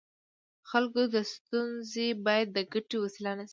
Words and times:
د 0.03 0.03
خلکو 0.71 1.01
ستونزې 1.33 2.07
باید 2.25 2.47
د 2.53 2.59
ګټې 2.73 2.97
وسیله 3.03 3.31
نه 3.39 3.43
شي. 3.47 3.49